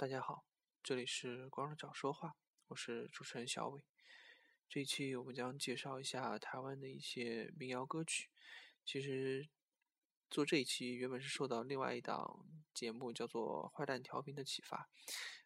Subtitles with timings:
[0.00, 0.46] 大家好，
[0.82, 2.34] 这里是光着脚说话，
[2.68, 3.84] 我是主持人小伟。
[4.66, 8.30] 这一期我们将介绍一下台湾的一些民谣歌曲。
[8.82, 9.50] 其实
[10.30, 14.88] 做这一期原本是受到另外一档节目叫做《坏蛋调频》的启发，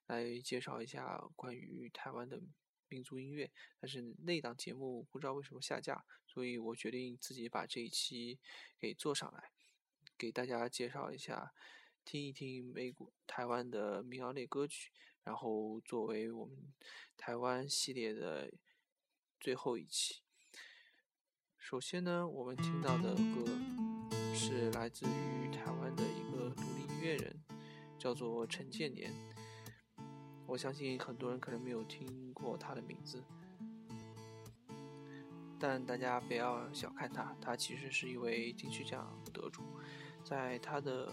[0.06, 2.40] 来介绍一下关于台湾的
[2.86, 3.50] 民族音乐。
[3.80, 8.38] 但是那档节目不知道为什么下架，所以我决定自己把这一期
[8.78, 9.50] 给做上来，
[10.16, 11.52] 给大家介绍一下。
[12.04, 14.92] 听一听美国、台湾的民谣类歌曲，
[15.22, 16.54] 然后作为我们
[17.16, 18.52] 台湾系列的
[19.40, 20.20] 最后一期。
[21.56, 23.46] 首先呢，我们听到的歌
[24.34, 27.42] 是来自于台湾的一个独立音乐人，
[27.98, 29.10] 叫做陈建年。
[30.46, 33.24] 我相信很多人可能没有听过他的名字，
[35.58, 39.62] 但大家不要小看他，他其实是一位金曲奖得主，
[40.22, 41.10] 在他的。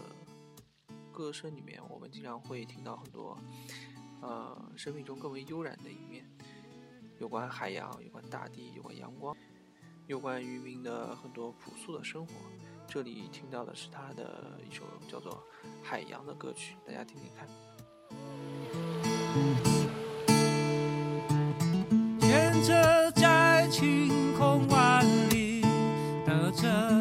[1.12, 3.38] 歌声里面，我们经常会听到很多，
[4.22, 6.24] 呃，生命中更为悠然的一面，
[7.18, 9.36] 有关海洋，有关大地，有关阳光，
[10.06, 12.32] 有关渔民的很多朴素的生活。
[12.88, 15.32] 这里听到的是他的一首叫做
[15.82, 17.46] 《海洋》的歌曲，大家听听看。
[22.20, 25.60] 牵着在晴空万里
[26.26, 26.91] 的这。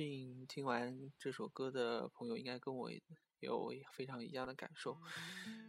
[0.00, 2.90] 信听完这首歌的朋友应该跟我
[3.40, 4.96] 有非常一样的感受。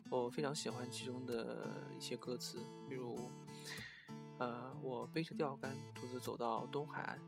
[0.09, 2.57] 我非常喜欢其中的一些歌词，
[2.87, 3.29] 比如，
[4.37, 7.19] 呃，我背着钓竿，独自走到东海岸，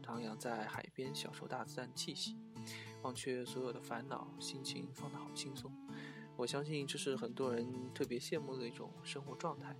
[0.00, 2.36] 徜徉在海边，享受大自然气息，
[3.02, 5.72] 忘却所有的烦恼，心情放得好轻松。
[6.36, 9.76] 我相信这是很多人特别羡慕的一种生活状态。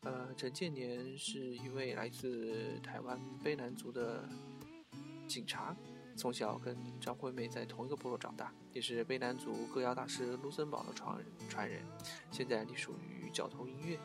[0.00, 4.28] 呃，陈建年是一位来自台湾卑南族的
[5.32, 5.74] 警察。
[6.14, 11.82] 从小跟张惠妹在同一个部落长大，也是卑南族歌谣大师卢森堡的传人传人，
[12.30, 13.98] 现在隶属于角头音乐。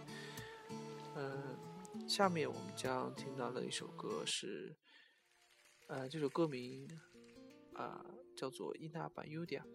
[1.16, 1.54] 呃，
[2.08, 4.74] 下面我们将听到的一首歌是，
[5.88, 6.88] 呃，这首歌名
[7.74, 8.06] 啊
[8.38, 9.66] 叫做伊纳巴尤迪亚。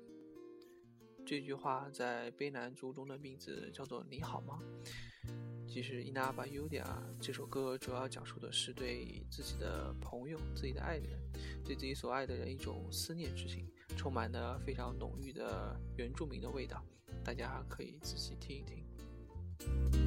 [1.27, 4.59] 这句话在卑南族中的名字叫做你好吗？
[5.73, 6.85] 其实 Inaba Udia
[7.19, 11.19] 这首歌主要讲述的是对自己的朋友、自己的爱人。
[11.65, 13.67] 对自己所爱的人一种思念之情，
[13.97, 16.85] 充满了非常浓郁的原住民的味道，
[17.25, 20.02] 大家可以仔细听一听。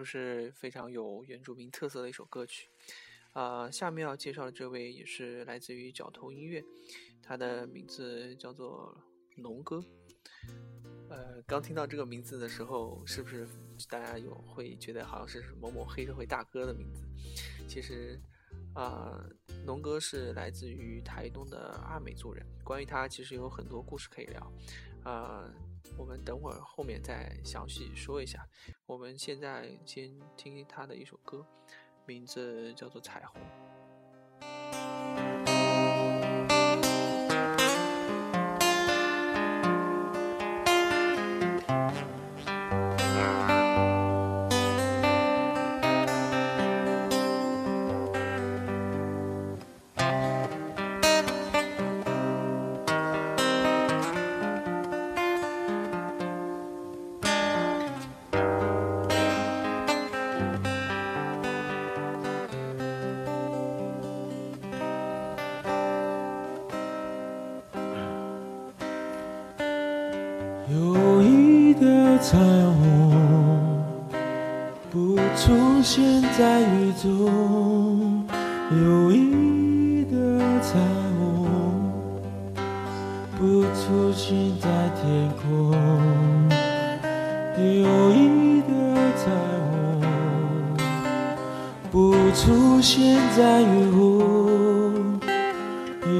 [0.00, 2.70] 不是非常有原住民特色的一首歌曲？
[3.34, 6.64] 啊、下面要介绍的这位也是来自于角头音乐，
[7.22, 8.96] 他的名字叫做
[9.36, 9.84] 龙哥。
[11.10, 13.46] 呃，刚听到这个名字的时候，是不是
[13.90, 17.04] 大家有会觉得好像是某某黑社会大哥的名字？
[17.68, 18.18] 其实，
[18.74, 19.22] 啊、
[19.66, 22.42] 龙哥是来自于台东的阿美族人。
[22.64, 24.52] 关于他，其实有很多故事可以聊。
[25.04, 25.44] 啊、
[25.96, 28.46] 我们等会儿后面再详细说一下。
[28.86, 31.46] 我们现在先听他的一首歌，
[32.06, 33.40] 名字叫做《彩虹》。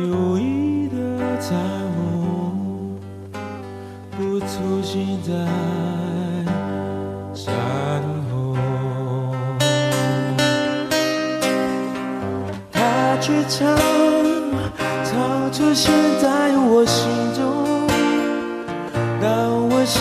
[0.09, 0.97] 无意的
[1.41, 1.55] 彩
[1.97, 2.99] 虹。
[4.17, 5.33] 不出现在
[7.35, 7.55] 山
[8.31, 8.55] 后，
[12.71, 13.77] 它却常
[15.05, 17.41] 常出现在我心中。
[19.21, 20.01] 当我思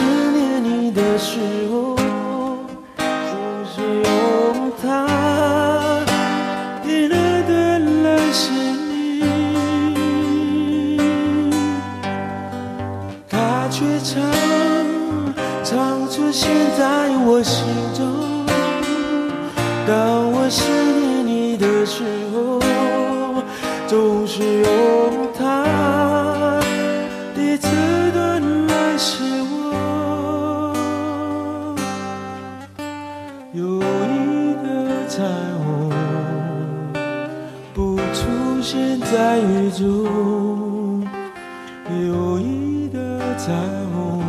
[41.90, 43.00] 有一道
[43.36, 43.52] 彩
[43.92, 44.22] 虹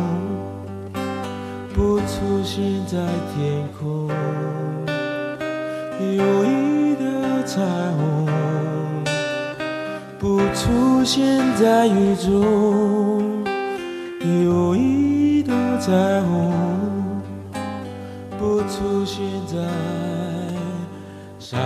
[1.73, 2.97] 不出现在
[3.35, 4.09] 天空，
[5.99, 7.03] 有一道
[7.45, 8.27] 彩虹
[10.17, 13.43] 不出现在雨中，
[14.43, 15.91] 有一道彩
[16.23, 16.51] 虹
[18.39, 19.55] 不出现在
[21.37, 21.61] 山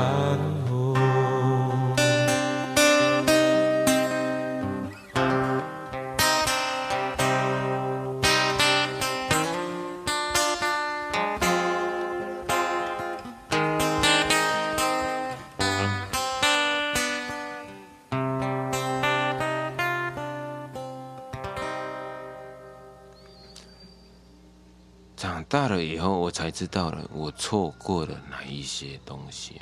[26.45, 29.59] 才知道了我错过了哪一些东西。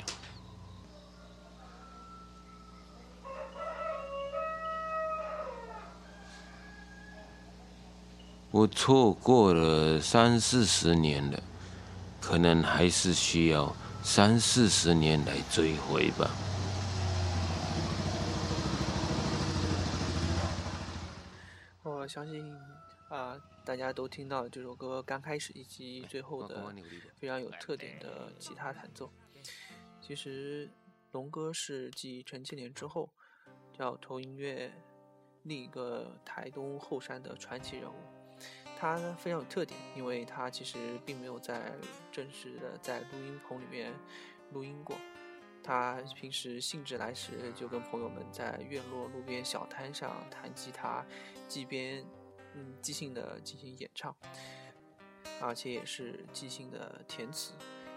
[8.50, 11.42] 我错过了三四十年了，
[12.20, 16.30] 可能还是需要三四十年来追回吧。
[21.82, 22.54] 我相信
[23.08, 26.74] 啊、大家都听到这首歌刚开始以及最后的
[27.16, 29.10] 非常有特点的吉他弹奏。
[30.00, 30.70] 其实
[31.12, 33.08] 龙哥是继陈建年之后，
[33.72, 34.70] 叫头音乐
[35.44, 37.96] 另一个台东后山的传奇人物。
[38.76, 41.72] 他呢非常有特点，因为他其实并没有在
[42.12, 43.94] 正式的在录音棚里面
[44.52, 44.94] 录音过。
[45.62, 51.02] 他平时兴致来时，就跟朋友们在院落路边小摊上弹吉他，
[51.48, 52.04] 即边
[52.54, 54.14] 嗯即兴的进行演唱，
[55.40, 57.52] 而且也是即兴的填词，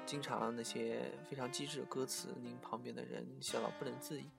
[0.05, 4.29] 经常那些非常机智的歌词令旁边的人笑到不能自已。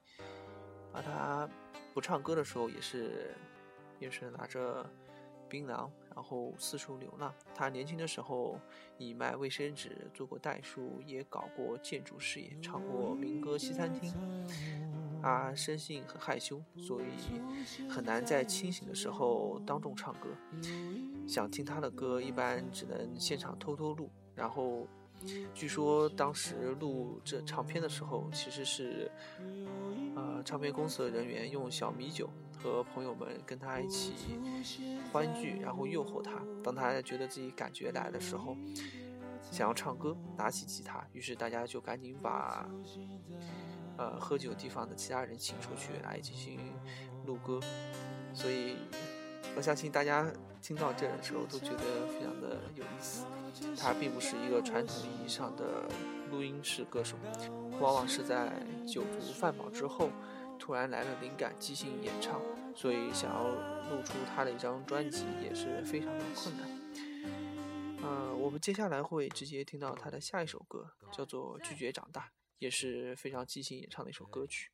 [0.93, 1.49] 而他
[1.95, 3.35] 不唱歌的时候，也是
[3.99, 4.89] 也是拿着
[5.49, 7.35] 槟榔，然后四处流浪。
[7.55, 8.59] 他年轻的时候
[8.97, 14.13] 以卖卫生纸做过代书，也搞过建筑事业，唱过民歌西餐厅。
[15.23, 17.07] 啊，生性很害羞，所以
[17.89, 20.29] 很难在清醒的时候当众唱歌。
[21.27, 24.11] 想听他的歌，一般只能现场偷偷录。
[24.35, 24.87] 然后，
[25.53, 29.11] 据说当时录这唱片的时候，其实是，
[30.15, 34.15] 呃，唱片公司的人员用小米酒和朋友们跟他一起
[35.13, 36.41] 欢聚，然后诱惑他。
[36.63, 38.57] 当他觉得自己感觉来的时候，
[39.51, 42.69] 想要唱歌，拿起吉他，于是大家就赶紧把。
[43.99, 46.61] 呃，喝酒地方的其他人请出去来进行
[47.27, 47.61] 录歌，
[48.33, 48.77] 所以
[49.57, 53.27] 我相信大家听到这的时候都觉得非常的有意思。
[53.77, 55.89] 他并不是一个传统意义上的
[56.31, 57.17] 录音室歌手，
[57.81, 58.53] 往往是在
[58.87, 60.11] 酒足饭饱之后
[60.61, 62.41] 突然来了灵感，即兴演唱。
[62.77, 63.49] 所以想要
[63.91, 66.69] 录出他的一张专辑也是非常的困难。
[68.01, 72.21] 呃，我们接下来会直接听到他的下一首歌，叫做《拒绝长大》。
[72.59, 74.71] 也是非常即兴演唱的一首歌曲。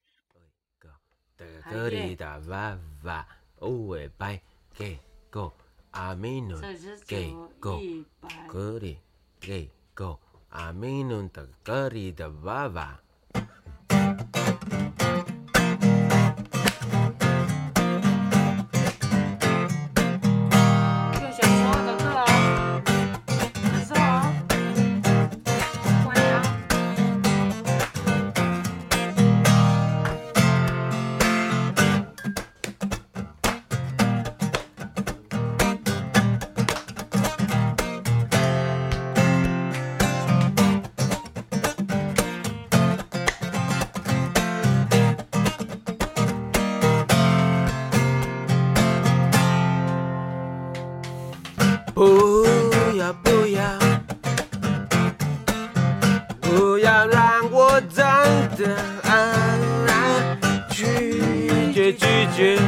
[58.56, 60.38] 的安然
[60.71, 62.58] 拒绝拒绝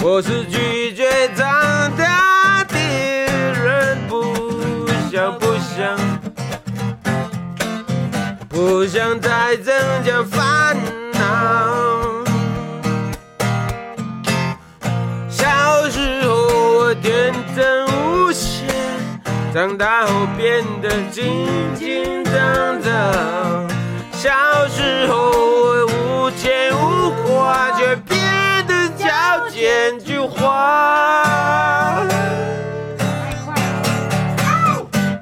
[0.00, 1.46] 我是拒绝长
[1.96, 2.78] 大的
[3.64, 5.98] 人，不想不想，
[8.48, 10.76] 不想再增加烦
[11.14, 11.18] 恼。
[15.28, 16.34] 小时候
[16.78, 18.64] 我天真无邪，
[19.52, 22.15] 长大后变得紧紧
[22.46, 22.92] 张张。
[24.12, 24.30] 小
[24.68, 28.16] 时候我无牵无挂，却变。
[29.48, 32.04] 千句话，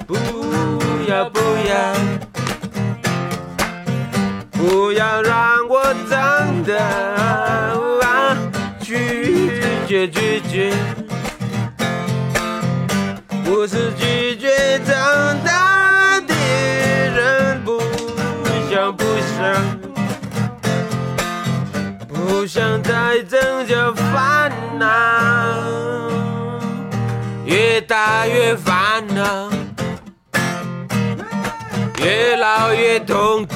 [0.09, 0.15] 不
[1.09, 1.95] 要不要，
[4.51, 6.75] 不要让我长大，
[8.81, 10.75] 拒绝拒绝，
[13.45, 13.93] 不是
[22.09, 22.45] 不想。
[22.45, 24.87] 不想再增加烦恼，
[27.47, 29.51] 越大越烦恼，
[31.99, 33.55] 越老越痛苦，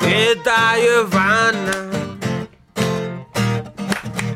[0.00, 1.72] 越大越烦恼，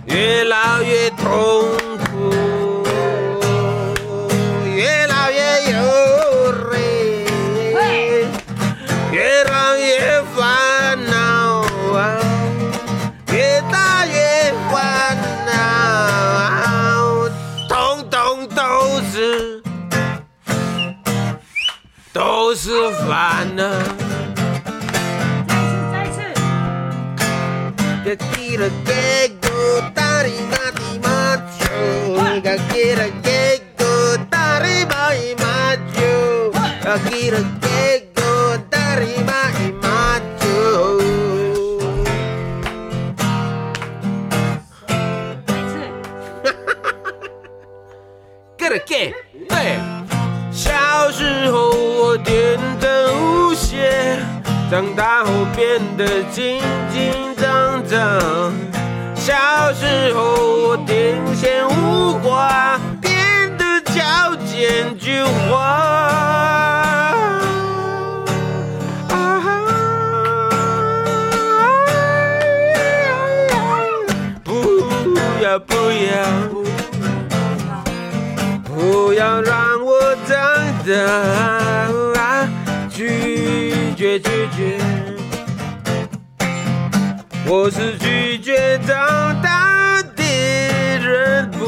[0.06, 1.95] 越老越痛。
[22.66, 22.72] 是
[23.07, 23.62] 烦恼。
[25.46, 26.18] 再次，再次。
[28.35, 28.68] 给了
[33.22, 35.46] 给个大里马里马
[87.66, 90.22] 我是拒绝长大的
[91.00, 91.66] 人，不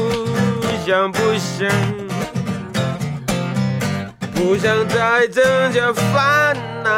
[0.85, 1.69] 想不想，
[4.33, 6.89] 不想再增加烦恼。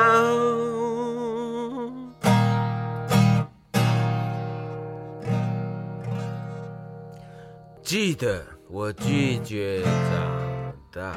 [7.81, 9.91] 记得我拒绝长
[10.93, 11.11] 大，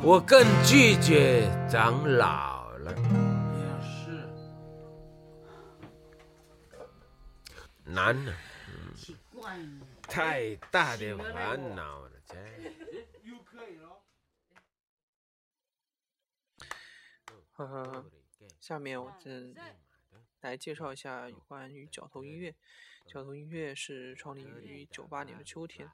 [0.00, 2.94] 我更拒绝长老了。
[7.96, 8.36] 难呢，
[10.02, 12.36] 太大的烦恼了，这。
[17.52, 18.10] 呵呵，
[18.60, 22.54] 下面我再来介绍一下有关于角头音乐。
[23.06, 25.90] 角头音乐是创立于九八年的秋天，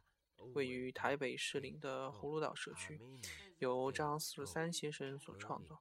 [0.54, 3.00] 位于台北士林的葫芦岛社区，
[3.58, 5.80] 由张四十三先生所创作。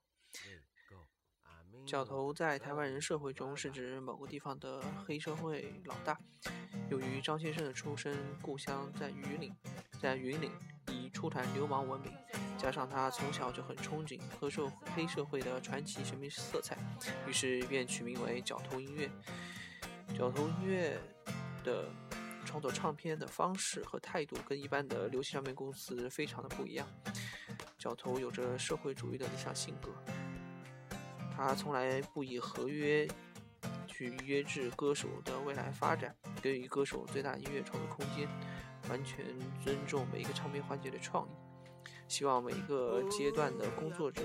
[1.84, 6.18] 角头在台湾人社会中是指某个地方的黑社会老大。
[6.88, 9.54] 由于张先生的出生故乡在云岭，
[10.00, 10.50] 在云岭
[10.88, 12.12] 以出产流氓闻名，
[12.56, 16.78] 加上他从小就很憧憬黑社黑社会的传奇神秘色彩，
[17.26, 19.10] 于是便取名为角头音乐。
[20.16, 20.98] 角头音乐
[21.64, 21.90] 的
[22.44, 26.86] 创作唱片的方式和态度跟一般的流行唱片公司非常的不一样。
[27.78, 29.90] 角头有着社会主义的理想性格，
[31.36, 33.08] 他从来不以合约
[33.86, 38.28] 去约制歌手的未来发展，给予歌手最大音乐创作空间，
[38.88, 39.24] 完全
[39.62, 41.30] 尊重每一个唱片环节的创意，
[42.08, 44.22] 希望每一个阶段的工作者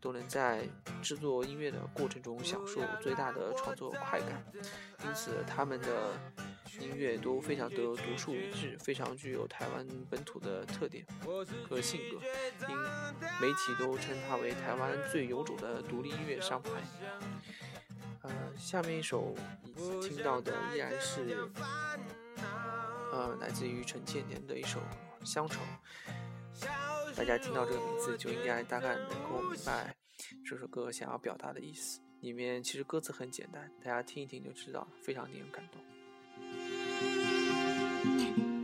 [0.00, 0.68] 都能在
[1.02, 4.44] 制作音乐的过程中享受最大的创作快感。
[5.04, 6.12] 因此，他们的
[6.80, 11.04] 音乐都非常的独树一帜，非常具有台湾本土的特点
[11.68, 12.20] 和性格，
[12.68, 12.76] 因
[13.40, 16.70] 媒体都称他为台湾最有种的独立音乐商牌。
[18.22, 19.34] 呃，下面一首
[20.02, 21.48] 听到的依然是，
[23.12, 24.80] 呃，来自于陈建年的一首
[25.24, 25.60] 《乡愁》。
[27.14, 29.94] 大家听到这个名字就应该大概能够明白
[30.44, 32.00] 这首歌想要表达的意思。
[32.20, 35.80] 里面其实歌词很简单，大家听一听就知道，非常令人感动。
[38.04, 38.55] 乡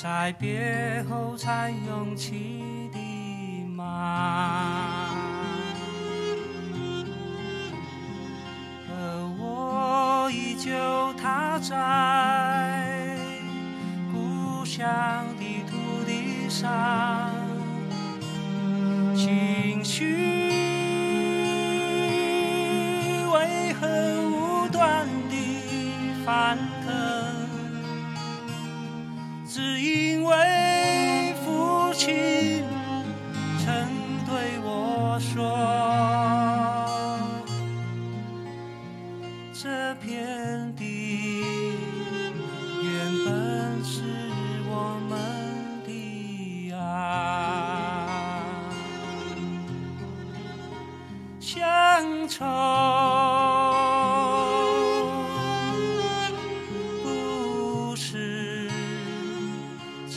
[0.00, 2.98] 在别后才涌起的
[3.66, 5.08] 吗？
[8.88, 8.92] 而
[9.40, 10.70] 我依旧
[11.14, 13.18] 踏在
[14.12, 14.86] 故乡
[15.36, 17.34] 的土地上，
[19.16, 20.37] 情绪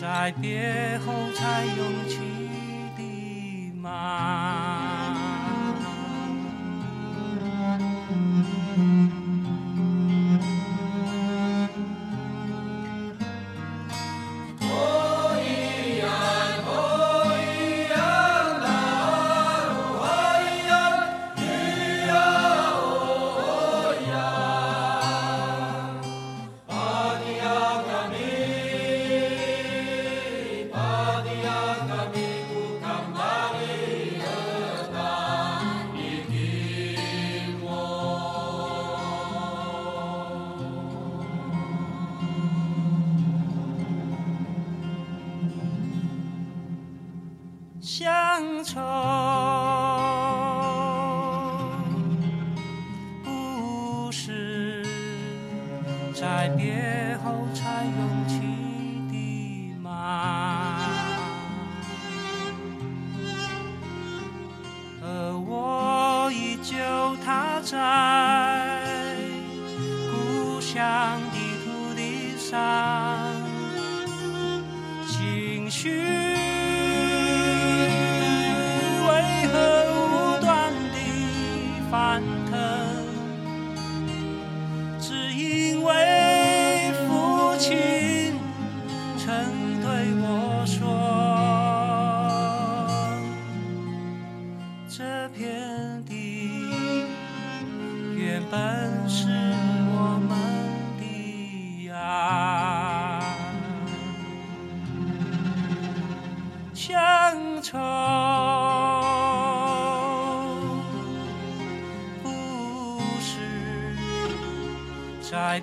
[0.01, 2.17] 在别后才涌起
[2.97, 4.60] 的吗？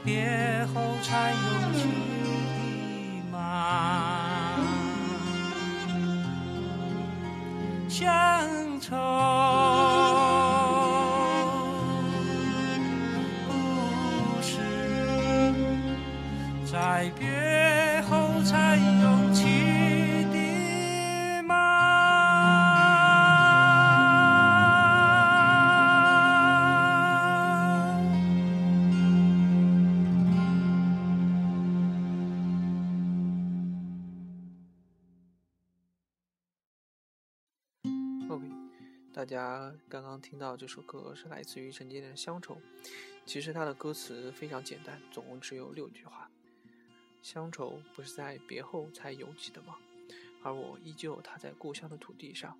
[0.04, 1.40] 别后才涌
[1.74, 1.82] 起
[3.22, 3.36] 的吗？
[7.88, 8.00] 乡
[8.80, 8.94] 愁
[13.46, 13.48] 不
[14.40, 14.52] 是
[16.70, 17.26] 在别
[39.28, 42.54] 大家刚刚听到这首歌是来自于陈建的《乡愁》，
[43.26, 46.30] 其实它的歌词非常简单，总共只有六句话。
[47.20, 49.76] 乡愁不是在别后才涌起的吗？
[50.42, 52.58] 而我依旧踏在故乡的土地上，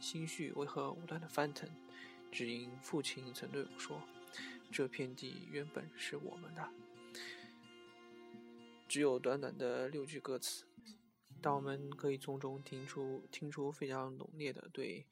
[0.00, 1.68] 心绪为何无端的翻腾？
[2.32, 4.00] 只因父亲曾对我说，
[4.72, 6.66] 这片地原本是我们的。
[8.88, 10.64] 只有短短的六句歌词，
[11.42, 15.04] 但我们可以从中听出听出非常浓烈的对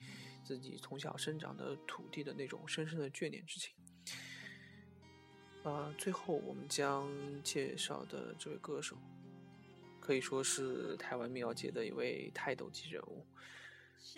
[0.44, 3.74] 自己从小生长的土地的那种深深的眷恋之情。
[5.64, 7.08] 呃，最后我们将
[7.42, 8.98] 介绍的这位歌手，
[9.98, 13.26] 可以说是台湾民谣界的一位泰斗级人物，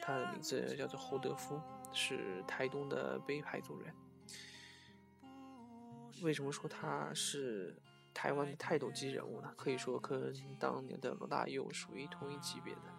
[0.03, 1.61] 他的名字叫做侯德夫，
[1.93, 3.95] 是台东的北排族人。
[6.23, 7.81] 为什么说他是
[8.13, 9.55] 台湾的泰斗级人物呢？
[9.57, 12.96] 可以说跟当年的罗大佑属于同一级别的。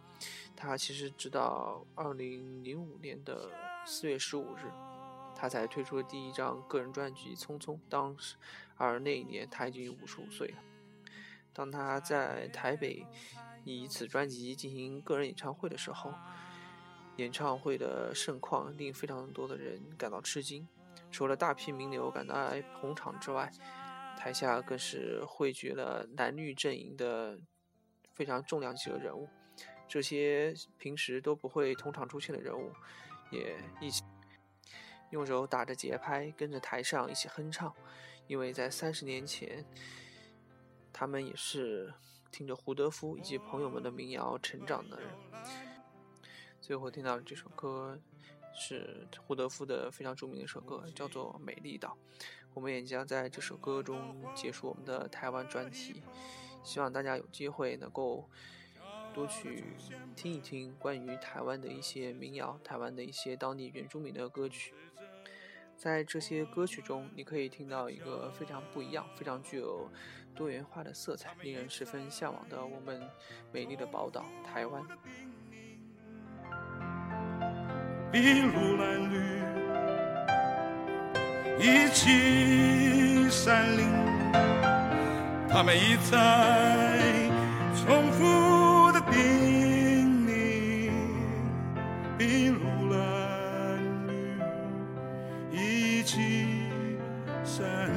[0.55, 3.49] 他其实直到二零零五年的
[3.85, 4.71] 四月十五日，
[5.35, 8.35] 他才推出了第一张个人专辑《匆匆》，当时
[8.75, 10.57] 而那一年他已经五十五岁了。
[11.53, 13.05] 当他在台北
[13.63, 16.13] 以此专辑进行个人演唱会的时候，
[17.17, 20.67] 演唱会的盛况令非常多的人感到吃惊。
[21.11, 23.51] 除了大批名流赶来捧场之外，
[24.17, 27.39] 台下更是汇聚了蓝绿阵营的
[28.13, 29.27] 非常重量级的人物。
[29.87, 32.71] 这些平时都不会同场出现的人物，
[33.31, 34.03] 也一起
[35.11, 37.73] 用手打着节拍，跟着台上一起哼唱。
[38.27, 39.65] 因为在三十年前，
[40.91, 41.93] 他们也是
[42.29, 45.09] 听着胡德夫以及朋友们的民谣成长的人。
[46.59, 47.97] 最后听到这首歌
[48.53, 51.97] 是胡德夫的非常著名的一首歌，叫做《美丽岛》。
[52.53, 56.03] 我们也将在这首歌中结束我们的台湾专题。
[56.63, 58.29] 希望大家有机会能够
[59.17, 59.63] 多去
[60.15, 64.75] 听一听关于台湾的一些民谣，台湾的一些当地原住民的歌曲。
[65.75, 69.89] 在这些歌曲中，你可以听到一个非常不一样、非常具有
[70.35, 73.01] 多元化的色彩，令人十分向往的我们
[73.51, 74.83] 美丽的宝岛——台湾。
[78.13, 79.17] 筚路蓝缕，
[81.59, 83.89] 一起山林，
[85.49, 87.31] 他们一再
[87.75, 88.46] 重复
[96.07, 96.47] 起
[97.43, 97.91] 山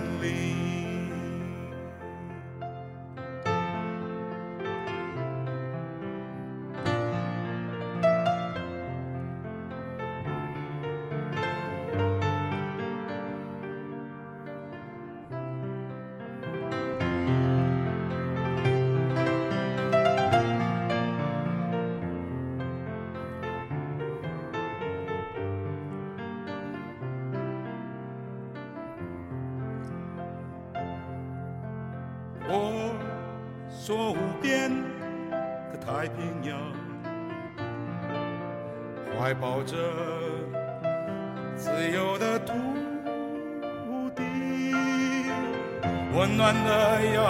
[46.30, 47.20] 温暖的阳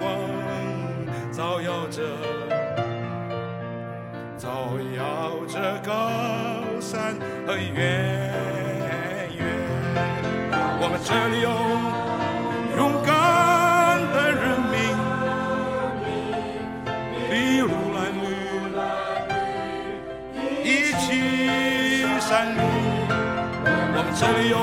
[0.00, 0.04] 光
[1.30, 2.02] 照耀着，
[4.36, 4.50] 照
[4.96, 6.10] 耀着高
[6.80, 7.14] 山
[7.46, 7.70] 和远
[9.36, 9.38] 远。
[10.80, 11.48] 我们这里有
[12.76, 13.08] 勇敢
[14.12, 14.74] 的人民，
[17.30, 18.26] 筚路蓝缕，
[20.64, 20.66] 一
[20.98, 21.04] 起
[22.18, 22.58] 山林。
[23.94, 24.54] 我们这里有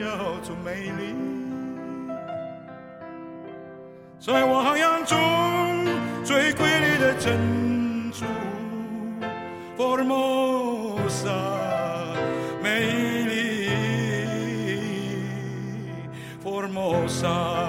[0.00, 0.06] 叫
[0.42, 1.14] 做美丽。
[4.18, 5.18] 在我航洋中
[6.24, 8.24] 最瑰丽的珍珠
[9.76, 11.28] ，Formosa，
[12.62, 12.80] 美
[13.28, 13.68] 丽
[16.42, 17.59] ，Formosa，Formosa，